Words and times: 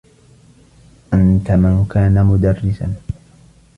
أنت 1.13 1.51
من 1.51 1.85
كان 1.93 2.25
مدرّسا. 2.25 2.95